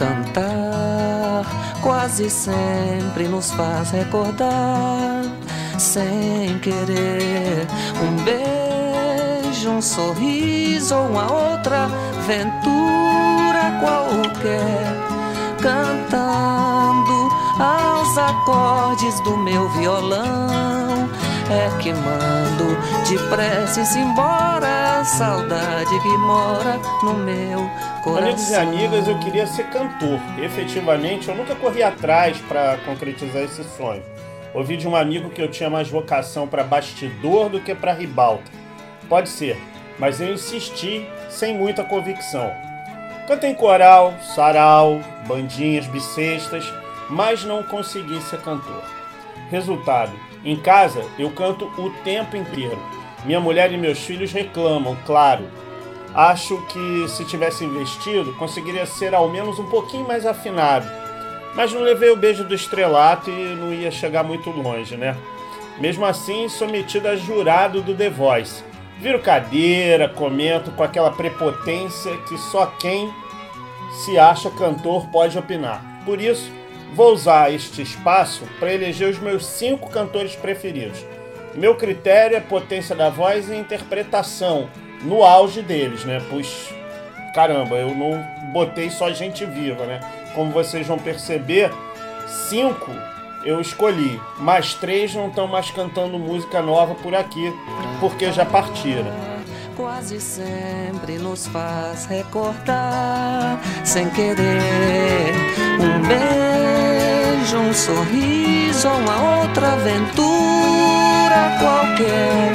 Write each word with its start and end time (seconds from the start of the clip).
Cantar 0.00 1.44
quase 1.82 2.30
sempre 2.30 3.28
nos 3.28 3.50
faz 3.50 3.90
recordar, 3.90 5.24
sem 5.78 6.58
querer, 6.60 7.66
um 8.02 8.16
beijo, 8.24 9.68
um 9.68 9.82
sorriso 9.82 10.94
ou 10.94 11.06
uma 11.10 11.30
outra 11.30 11.84
aventura 12.18 13.78
qualquer. 13.78 14.96
Cantando 15.60 17.28
aos 17.62 18.16
acordes 18.16 19.20
do 19.20 19.36
meu 19.36 19.68
violão 19.68 21.10
é 21.50 21.82
que 21.82 21.92
mando 21.92 22.76
depressa 23.08 23.98
embora 23.98 25.00
a 25.00 25.04
saudade 25.04 25.90
que 26.00 26.18
mora 26.18 26.78
no 27.02 27.14
meu 27.14 27.68
coração. 28.04 28.28
Amigos 28.28 28.50
e 28.50 28.54
amigas, 28.54 29.08
eu 29.08 29.18
queria 29.18 29.46
ser 29.46 29.64
cantor. 29.64 30.20
Efetivamente, 30.40 31.28
eu 31.28 31.34
nunca 31.34 31.56
corri 31.56 31.82
atrás 31.82 32.38
para 32.38 32.78
concretizar 32.78 33.42
esse 33.42 33.64
sonho. 33.76 34.02
Ouvi 34.54 34.76
de 34.76 34.86
um 34.86 34.94
amigo 34.94 35.30
que 35.30 35.42
eu 35.42 35.50
tinha 35.50 35.68
mais 35.68 35.88
vocação 35.88 36.46
para 36.46 36.62
bastidor 36.62 37.48
do 37.48 37.60
que 37.60 37.74
para 37.74 37.92
ribalta. 37.92 38.50
Pode 39.08 39.28
ser, 39.28 39.60
mas 39.98 40.20
eu 40.20 40.32
insisti 40.32 41.04
sem 41.28 41.56
muita 41.56 41.82
convicção. 41.82 42.50
Cantei 43.26 43.54
coral, 43.54 44.14
sarau, 44.34 45.00
bandinhas, 45.26 45.86
bissextas, 45.86 46.72
mas 47.08 47.44
não 47.44 47.62
consegui 47.62 48.20
ser 48.22 48.40
cantor. 48.40 48.82
Resultado, 49.50 50.12
em 50.44 50.56
casa, 50.56 51.04
eu 51.18 51.30
canto 51.30 51.66
o 51.76 51.90
tempo 52.02 52.36
inteiro. 52.36 52.78
Minha 53.24 53.40
mulher 53.40 53.72
e 53.72 53.76
meus 53.76 53.98
filhos 53.98 54.32
reclamam, 54.32 54.96
claro. 55.04 55.44
Acho 56.14 56.60
que 56.66 57.08
se 57.08 57.24
tivesse 57.24 57.64
investido, 57.64 58.34
conseguiria 58.34 58.86
ser 58.86 59.14
ao 59.14 59.28
menos 59.28 59.58
um 59.58 59.66
pouquinho 59.66 60.08
mais 60.08 60.24
afinado. 60.26 60.88
Mas 61.54 61.72
não 61.72 61.82
levei 61.82 62.10
o 62.10 62.16
beijo 62.16 62.44
do 62.44 62.54
estrelato 62.54 63.30
e 63.30 63.54
não 63.54 63.72
ia 63.72 63.90
chegar 63.90 64.22
muito 64.22 64.50
longe, 64.50 64.96
né? 64.96 65.16
Mesmo 65.78 66.04
assim, 66.04 66.48
sou 66.48 66.68
metido 66.68 67.06
a 67.08 67.16
jurado 67.16 67.82
do 67.82 67.94
The 67.94 68.10
Voice. 68.10 68.62
Viro 68.98 69.20
cadeira, 69.20 70.08
comento 70.08 70.70
com 70.72 70.82
aquela 70.82 71.10
prepotência 71.10 72.16
que 72.28 72.36
só 72.36 72.66
quem 72.66 73.12
se 74.04 74.18
acha 74.18 74.50
cantor 74.50 75.06
pode 75.08 75.38
opinar. 75.38 75.82
Por 76.04 76.20
isso, 76.20 76.50
Vou 76.94 77.12
usar 77.12 77.52
este 77.52 77.82
espaço 77.82 78.42
para 78.58 78.72
eleger 78.72 79.08
os 79.08 79.18
meus 79.18 79.46
cinco 79.46 79.88
cantores 79.90 80.34
preferidos. 80.34 81.04
Meu 81.54 81.74
critério 81.74 82.36
é 82.36 82.40
potência 82.40 82.94
da 82.94 83.08
voz 83.10 83.48
e 83.48 83.54
interpretação 83.54 84.68
no 85.02 85.24
auge 85.24 85.62
deles, 85.62 86.04
né? 86.04 86.20
Pois, 86.28 86.72
caramba, 87.34 87.76
eu 87.76 87.94
não 87.94 88.22
botei 88.52 88.90
só 88.90 89.10
gente 89.12 89.44
viva, 89.44 89.84
né? 89.86 90.00
Como 90.34 90.50
vocês 90.50 90.86
vão 90.86 90.98
perceber, 90.98 91.70
cinco 92.48 92.90
eu 93.44 93.60
escolhi, 93.60 94.20
mas 94.38 94.74
três 94.74 95.14
não 95.14 95.28
estão 95.28 95.46
mais 95.46 95.70
cantando 95.70 96.18
música 96.18 96.60
nova 96.60 96.94
por 96.96 97.14
aqui, 97.14 97.52
porque 98.00 98.30
já 98.32 98.44
partiram 98.44 99.30
quase 99.80 100.20
sempre 100.20 101.18
nos 101.18 101.46
faz 101.46 102.04
recordar, 102.04 103.58
sem 103.82 104.10
querer, 104.10 105.32
um 105.80 106.06
beijo, 106.06 106.39
um 107.56 107.72
sorriso, 107.72 108.88
uma 108.88 109.40
outra 109.40 109.72
aventura 109.72 111.56
qualquer, 111.58 112.52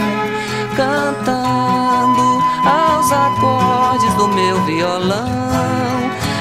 cantando 0.75 2.43
aos 2.65 3.11
acordes 3.11 4.13
do 4.13 4.27
meu 4.29 4.63
violão. 4.63 5.25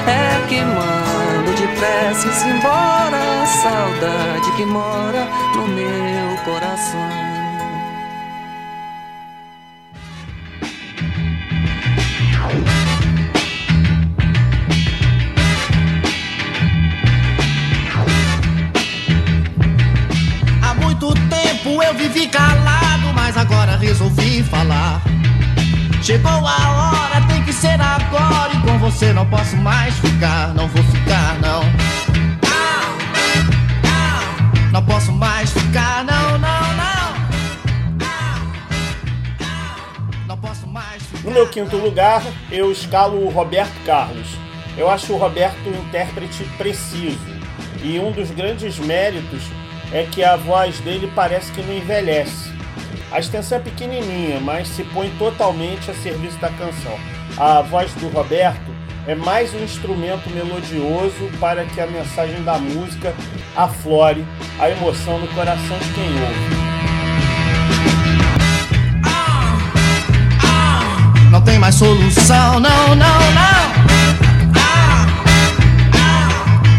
É 0.07 0.45
que 0.47 0.61
mando 0.61 1.51
depressa 1.59 2.27
embora 2.47 3.43
a 3.43 3.45
saudade 3.45 4.51
que 4.55 4.65
mora 4.65 5.27
no 5.55 5.67
meu 5.67 6.37
coração. 6.45 7.34
Resolvi 23.85 24.41
falar. 24.43 25.01
Chegou 26.01 26.31
a 26.31 26.37
hora, 26.41 27.21
tem 27.27 27.43
que 27.43 27.53
ser 27.53 27.79
agora. 27.79 28.51
E 28.53 28.59
com 28.61 28.79
você 28.79 29.13
não 29.13 29.25
posso 29.27 29.55
mais 29.57 29.95
ficar, 29.99 30.53
não 30.55 30.67
vou 30.67 30.83
ficar, 30.85 31.37
não. 31.39 31.61
Não 34.71 34.83
posso 34.83 35.11
mais 35.11 35.51
ficar, 35.51 36.03
não, 36.03 36.31
não, 36.37 36.75
não. 36.75 37.15
Não 40.27 40.37
posso 40.37 40.67
mais 40.67 41.01
ficar. 41.03 41.23
No 41.23 41.31
meu 41.31 41.47
quinto 41.47 41.77
lugar, 41.77 42.21
eu 42.51 42.71
escalo 42.71 43.25
o 43.25 43.29
Roberto 43.29 43.75
Carlos. 43.85 44.27
Eu 44.77 44.89
acho 44.89 45.13
o 45.13 45.17
Roberto 45.17 45.69
um 45.69 45.87
intérprete 45.87 46.43
preciso. 46.57 47.35
E 47.81 47.99
um 47.99 48.11
dos 48.11 48.31
grandes 48.31 48.77
méritos 48.79 49.43
é 49.93 50.03
que 50.03 50.23
a 50.23 50.35
voz 50.35 50.79
dele 50.79 51.09
parece 51.15 51.51
que 51.51 51.61
não 51.61 51.73
envelhece. 51.73 52.54
A 53.11 53.19
extensão 53.19 53.57
é 53.57 53.61
pequenininha, 53.61 54.39
mas 54.39 54.67
se 54.67 54.83
põe 54.83 55.09
totalmente 55.17 55.89
a 55.89 55.93
serviço 55.93 56.37
da 56.37 56.49
canção. 56.49 56.97
A 57.37 57.61
voz 57.61 57.93
do 57.93 58.07
Roberto 58.09 58.75
é 59.07 59.13
mais 59.15 59.53
um 59.53 59.63
instrumento 59.63 60.29
melodioso 60.29 61.29
para 61.39 61.63
que 61.65 61.79
a 61.79 61.87
mensagem 61.87 62.43
da 62.43 62.57
música 62.57 63.13
aflore 63.55 64.25
a 64.59 64.69
emoção 64.69 65.19
no 65.19 65.27
coração 65.27 65.77
de 65.77 65.93
quem 65.93 66.09
ouve. 66.21 66.55
Não 71.31 71.41
tem 71.41 71.59
mais 71.59 71.75
solução, 71.75 72.59
não, 72.59 72.95
não, 72.95 72.95
não. 72.95 73.85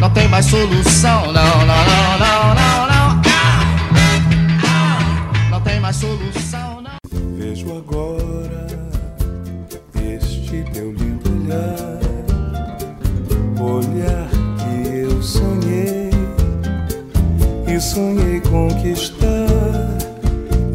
Não 0.00 0.10
tem 0.10 0.28
mais 0.28 0.46
solução, 0.46 1.32
não, 1.32 1.32
não, 1.32 1.66
não, 1.66 2.18
não, 2.18 2.35
sonhei 17.80 18.40
conquistar 18.40 19.46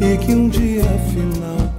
e 0.00 0.16
que 0.18 0.34
um 0.34 0.48
dia 0.48 0.84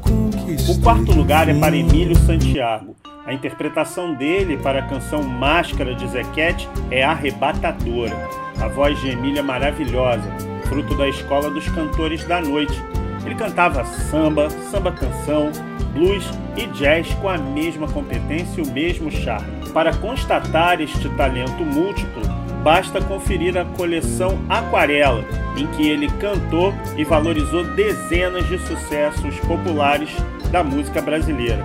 conquistei. 0.01 0.75
O 0.75 0.81
quarto 0.81 1.11
lugar 1.11 1.50
é 1.50 1.53
para 1.53 1.75
Emílio 1.75 2.16
Santiago. 2.17 2.95
A 3.25 3.33
interpretação 3.33 4.13
dele 4.16 4.57
para 4.57 4.79
a 4.79 4.88
canção 4.88 5.23
Máscara 5.23 5.95
de 5.95 6.07
Zequete 6.09 6.67
é 6.91 7.03
arrebatadora. 7.03 8.17
A 8.59 8.67
voz 8.67 9.00
de 9.00 9.09
Emília 9.09 9.39
é 9.39 9.44
maravilhosa, 9.44 10.29
fruto 10.67 10.95
da 10.95 11.07
escola 11.07 11.50
dos 11.50 11.67
cantores 11.69 12.25
da 12.25 12.41
noite, 12.41 12.81
ele 13.25 13.35
cantava 13.35 13.85
samba, 13.85 14.50
samba 14.50 14.91
canção, 14.91 15.51
blues 15.94 16.25
e 16.57 16.67
jazz 16.67 17.13
com 17.16 17.29
a 17.29 17.38
mesma 17.38 17.88
competência 17.88 18.62
e 18.62 18.67
o 18.67 18.72
mesmo 18.72 19.09
charme. 19.09 19.69
Para 19.73 19.95
constatar 19.95 20.81
este 20.81 21.07
talento 21.09 21.63
múltiplo, 21.63 22.22
basta 22.63 23.01
conferir 23.01 23.57
a 23.57 23.66
coleção 23.66 24.40
Aquarela, 24.47 25.25
em 25.57 25.68
que 25.68 25.88
ele 25.88 26.07
cantou 26.19 26.74
e 26.97 27.03
valorizou 27.03 27.66
dezenas 27.75 28.47
de 28.47 28.57
sucessos 28.59 29.38
populares 29.41 30.09
da 30.51 30.63
música 30.63 31.01
brasileira. 31.01 31.63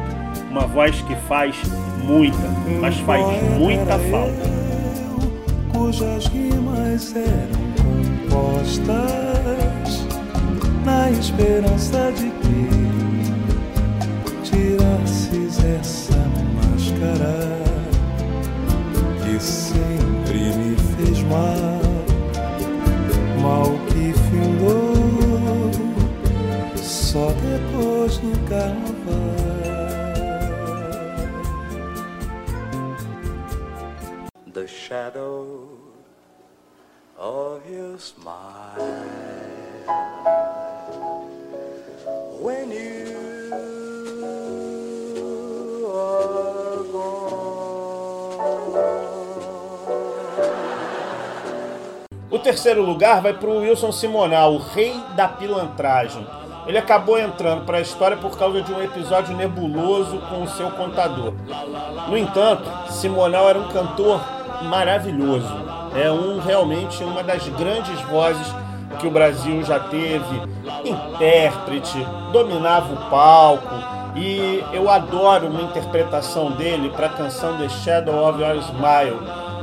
Uma 0.51 0.67
voz 0.67 1.01
que 1.03 1.15
faz 1.29 1.57
muita, 2.03 2.49
mas 2.81 2.99
faz 3.01 3.25
muita 3.57 3.99
falta. 4.11 4.59
Cujas 5.73 6.27
rimas 6.27 7.15
eram 7.15 7.69
compostas 8.29 8.99
na 10.85 11.11
esperança 11.11 12.13
de 12.13 12.31
que 12.31 12.69
tirasses 14.43 15.65
essa 15.65 16.17
máscara 16.55 17.59
que 19.25 19.39
mal, 21.29 21.79
que 23.89 24.13
findou 24.29 24.95
só 26.77 27.29
depois 27.33 28.19
do 28.19 28.33
carnaval. 28.49 29.29
The 34.53 34.67
shadow 34.67 35.79
of 37.17 37.63
your 37.71 37.99
smile 37.99 39.29
when 42.41 42.71
you 42.71 43.08
terceiro 52.49 52.83
lugar 52.83 53.21
vai 53.21 53.35
para 53.35 53.47
o 53.47 53.59
Wilson 53.59 53.93
Simonal, 53.93 54.55
o 54.55 54.59
rei 54.59 54.99
da 55.15 55.29
pilantragem. 55.29 56.27
Ele 56.67 56.79
acabou 56.79 57.19
entrando 57.19 57.67
para 57.67 57.77
a 57.77 57.81
história 57.83 58.17
por 58.17 58.39
causa 58.39 58.63
de 58.63 58.73
um 58.73 58.83
episódio 58.83 59.37
nebuloso 59.37 60.17
com 60.31 60.43
o 60.43 60.49
seu 60.49 60.71
contador. 60.71 61.35
No 62.09 62.17
entanto, 62.17 62.65
Simonal 62.91 63.51
era 63.51 63.59
um 63.59 63.69
cantor 63.69 64.23
maravilhoso. 64.63 65.53
É 65.95 66.11
um 66.11 66.39
realmente 66.39 67.05
uma 67.05 67.23
das 67.23 67.47
grandes 67.49 68.01
vozes 68.03 68.47
que 68.99 69.07
o 69.07 69.11
Brasil 69.11 69.63
já 69.63 69.79
teve, 69.79 70.43
intérprete, 70.87 71.99
dominava 72.33 72.95
o 72.95 73.11
palco, 73.11 73.75
e 74.17 74.65
eu 74.73 74.89
adoro 74.89 75.49
uma 75.49 75.61
interpretação 75.61 76.53
dele 76.53 76.89
para 76.97 77.09
a 77.09 77.11
canção 77.11 77.59
The 77.59 77.69
Shadow 77.69 78.27
of 78.27 78.41
Your 78.41 78.57
Smile, 78.57 79.19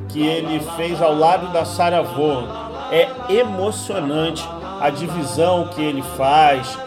que 0.07 0.25
ele 0.25 0.59
fez 0.77 1.01
ao 1.01 1.15
lado 1.15 1.51
da 1.51 1.65
Sarah 1.65 2.03
Vaughan. 2.03 2.64
É 2.91 3.09
emocionante 3.29 4.47
a 4.79 4.89
divisão 4.89 5.67
que 5.67 5.81
ele 5.81 6.01
faz, 6.17 6.77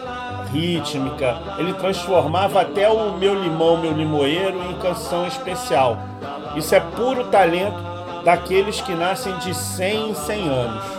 rítmica. 0.51 1.37
Ele 1.57 1.73
transformava 1.73 2.61
até 2.61 2.89
o 2.89 3.17
Meu 3.17 3.35
Limão, 3.35 3.77
Meu 3.77 3.91
Limoeiro 3.91 4.61
em 4.69 4.73
canção 4.75 5.27
especial. 5.27 5.97
Isso 6.55 6.73
é 6.73 6.79
puro 6.79 7.25
talento 7.25 7.89
daqueles 8.23 8.81
que 8.81 8.93
nascem 8.93 9.35
de 9.37 9.53
100 9.53 10.09
em 10.09 10.13
100 10.13 10.49
anos. 10.49 10.98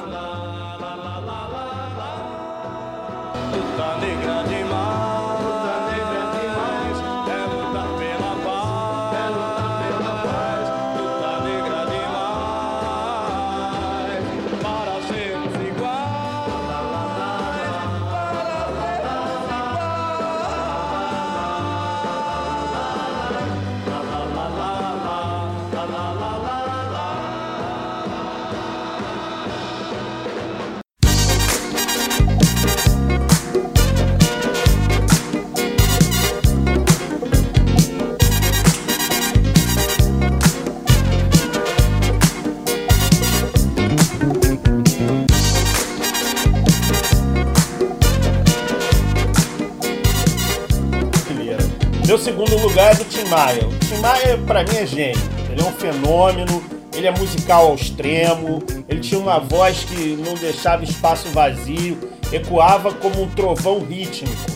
Lugar 52.10 52.96
do 52.96 53.04
Tim 53.04 53.24
Maia. 53.28 53.68
O 53.68 53.78
Tim 53.78 53.98
Maia, 53.98 54.36
pra 54.38 54.64
mim, 54.64 54.76
é 54.76 54.86
gênio. 54.86 55.20
Ele 55.48 55.60
é 55.60 55.64
um 55.64 55.72
fenômeno, 55.72 56.62
ele 56.92 57.06
é 57.06 57.10
musical 57.12 57.68
ao 57.68 57.74
extremo, 57.76 58.60
ele 58.88 59.00
tinha 59.00 59.20
uma 59.20 59.38
voz 59.38 59.84
que 59.84 60.16
não 60.16 60.34
deixava 60.34 60.82
espaço 60.82 61.28
vazio, 61.28 61.96
ecoava 62.32 62.92
como 62.92 63.22
um 63.22 63.28
trovão 63.28 63.78
rítmico. 63.78 64.50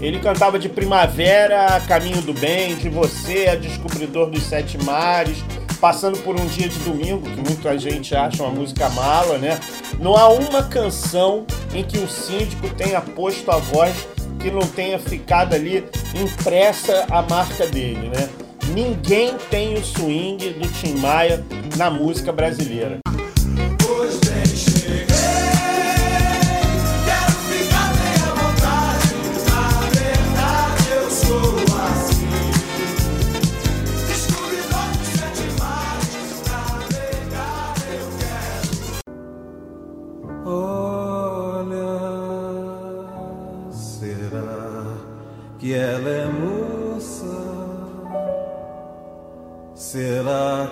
Ele 0.00 0.20
cantava 0.20 0.56
de 0.56 0.68
primavera 0.68 1.74
a 1.74 1.80
Caminho 1.80 2.22
do 2.22 2.32
Bem, 2.32 2.76
de 2.76 2.88
Você 2.88 3.48
a 3.50 3.56
Descobridor 3.56 4.30
dos 4.30 4.44
Sete 4.44 4.78
Mares, 4.84 5.38
passando 5.80 6.18
por 6.18 6.40
um 6.40 6.46
dia 6.46 6.68
de 6.68 6.78
domingo, 6.78 7.28
que 7.28 7.40
muita 7.40 7.76
gente 7.76 8.14
acha 8.14 8.42
uma 8.42 8.52
música 8.52 8.88
mala, 8.90 9.36
né? 9.36 9.58
Não 9.98 10.16
há 10.16 10.28
uma 10.28 10.62
canção 10.62 11.44
em 11.74 11.82
que 11.82 11.98
o 11.98 12.08
síndico 12.08 12.68
tenha 12.70 13.00
posto 13.00 13.50
a 13.50 13.56
voz 13.56 13.94
que 14.40 14.50
não 14.50 14.60
tenha 14.60 14.98
ficado 14.98 15.54
ali 15.54 15.84
impressa 16.14 17.06
a 17.10 17.22
marca 17.22 17.66
dele, 17.66 18.08
né? 18.08 18.28
Ninguém 18.72 19.36
tem 19.50 19.74
o 19.74 19.84
swing 19.84 20.50
do 20.50 20.68
Tim 20.68 20.94
Maia 20.98 21.44
na 21.76 21.90
música 21.90 22.32
brasileira. 22.32 23.00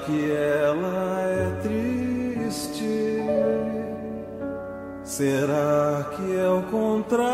Que 0.09 0.31
ela 0.31 1.21
é 1.23 1.51
triste? 1.63 3.23
Será 5.03 6.11
que 6.17 6.37
é 6.37 6.49
o 6.49 6.63
contrário? 6.71 7.29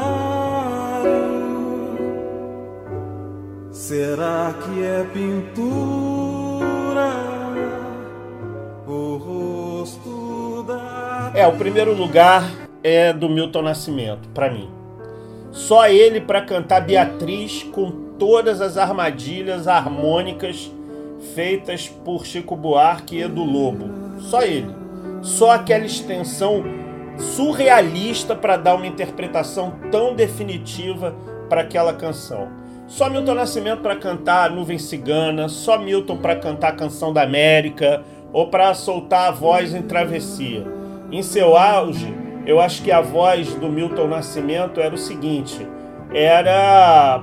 Será 3.70 4.54
que 4.62 4.82
é 4.82 5.04
pintura? 5.12 6.64
O 8.86 9.16
rosto 9.16 10.64
da. 10.66 11.32
É, 11.34 11.46
o 11.46 11.56
primeiro 11.56 11.94
lugar 11.94 12.44
é 12.82 13.12
do 13.12 13.28
Milton 13.28 13.62
Nascimento, 13.62 14.28
para 14.30 14.50
mim. 14.50 14.83
Só 15.54 15.86
ele 15.86 16.20
para 16.20 16.42
cantar 16.42 16.80
Beatriz 16.80 17.62
com 17.62 17.88
todas 18.18 18.60
as 18.60 18.76
armadilhas 18.76 19.68
harmônicas 19.68 20.68
feitas 21.32 21.88
por 21.88 22.26
Chico 22.26 22.56
Buarque 22.56 23.16
e 23.16 23.22
Edu 23.22 23.44
Lobo. 23.44 23.88
Só 24.18 24.42
ele. 24.42 24.74
Só 25.22 25.52
aquela 25.52 25.86
extensão 25.86 26.64
surrealista 27.16 28.34
para 28.34 28.56
dar 28.56 28.74
uma 28.74 28.86
interpretação 28.86 29.74
tão 29.92 30.12
definitiva 30.16 31.14
para 31.48 31.60
aquela 31.60 31.94
canção. 31.94 32.48
Só 32.88 33.08
Milton 33.08 33.34
Nascimento 33.34 33.80
para 33.80 33.94
cantar 33.94 34.50
Nuvem 34.50 34.76
Cigana, 34.76 35.48
só 35.48 35.78
Milton 35.78 36.16
para 36.16 36.34
cantar 36.34 36.72
a 36.72 36.76
Canção 36.76 37.12
da 37.12 37.22
América 37.22 38.02
ou 38.32 38.48
para 38.48 38.74
soltar 38.74 39.28
a 39.28 39.30
voz 39.30 39.72
em 39.72 39.82
Travessia. 39.82 40.66
Em 41.12 41.23
seu 41.23 41.56
auge, 41.56 42.12
eu 42.46 42.60
acho 42.60 42.82
que 42.82 42.92
a 42.92 43.00
voz 43.00 43.54
do 43.54 43.68
Milton 43.68 44.08
Nascimento 44.08 44.80
era 44.80 44.94
o 44.94 44.98
seguinte: 44.98 45.66
era 46.12 47.22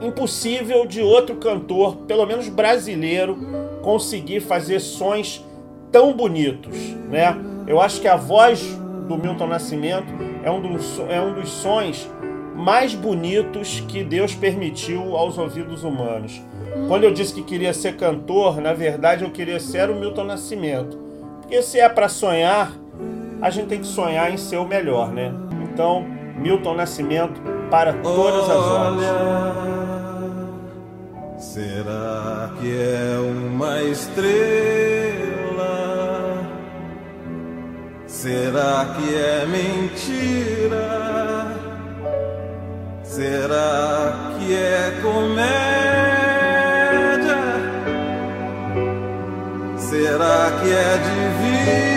impossível 0.00 0.86
de 0.86 1.02
outro 1.02 1.36
cantor, 1.36 1.96
pelo 2.06 2.26
menos 2.26 2.48
brasileiro, 2.48 3.36
conseguir 3.82 4.40
fazer 4.40 4.80
sons 4.80 5.44
tão 5.90 6.12
bonitos, 6.12 6.76
né? 7.08 7.36
Eu 7.66 7.80
acho 7.80 8.00
que 8.00 8.08
a 8.08 8.16
voz 8.16 8.62
do 9.06 9.16
Milton 9.16 9.46
Nascimento 9.46 10.12
é 10.44 10.50
um 10.50 10.60
dos, 10.60 10.98
é 11.08 11.20
um 11.20 11.34
dos 11.34 11.48
sons 11.48 12.08
mais 12.54 12.94
bonitos 12.94 13.80
que 13.88 14.04
Deus 14.04 14.34
permitiu 14.34 15.16
aos 15.16 15.38
ouvidos 15.38 15.82
humanos. 15.82 16.40
Quando 16.88 17.04
eu 17.04 17.12
disse 17.12 17.34
que 17.34 17.42
queria 17.42 17.72
ser 17.72 17.96
cantor, 17.96 18.60
na 18.60 18.72
verdade 18.72 19.24
eu 19.24 19.30
queria 19.30 19.58
ser 19.58 19.90
o 19.90 19.94
Milton 19.94 20.24
Nascimento. 20.24 20.98
Porque 21.40 21.62
se 21.62 21.80
é 21.80 21.88
para 21.88 22.08
sonhar, 22.08 22.72
a 23.42 23.50
gente 23.50 23.68
tem 23.68 23.80
que 23.80 23.86
sonhar 23.86 24.32
em 24.32 24.36
ser 24.36 24.58
o 24.58 24.66
melhor, 24.66 25.10
né? 25.12 25.32
Então, 25.62 26.04
Milton 26.36 26.74
Nascimento 26.74 27.40
para 27.70 27.92
todas 27.94 28.50
as 28.50 28.56
horas. 28.56 29.00
Será 31.38 32.50
que 32.60 32.70
é 32.70 33.18
uma 33.18 33.82
estrela? 33.82 34.30
Será 38.06 38.94
que 38.96 39.14
é 39.14 39.46
mentira? 39.46 40.90
Será 43.02 44.34
que 44.38 44.54
é 44.54 45.00
comédia? 45.02 45.50
Será 49.78 50.52
que 50.62 50.70
é 50.70 50.98
divina 50.98 51.89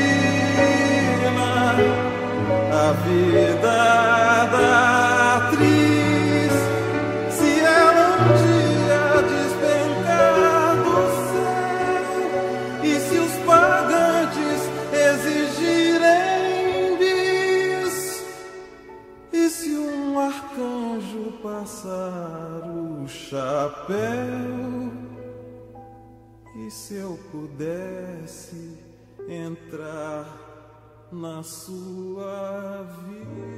E 26.56 26.72
se 26.72 26.96
eu 26.96 27.20
pudesse 27.32 28.78
entrar 29.28 30.43
na 31.14 31.44
sua 31.44 32.84
vida. 33.06 33.54